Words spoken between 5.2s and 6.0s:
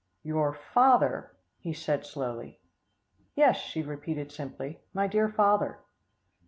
father."